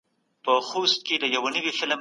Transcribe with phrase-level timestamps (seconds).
[0.45, 1.87] تعليم د ښه ژوند اساس دی.